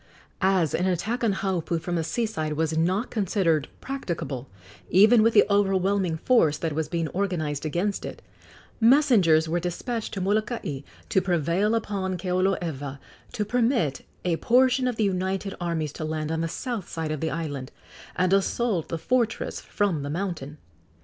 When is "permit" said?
13.45-14.01